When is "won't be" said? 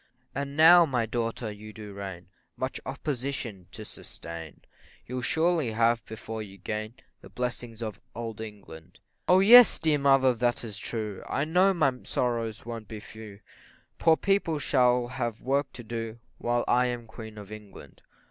12.65-12.99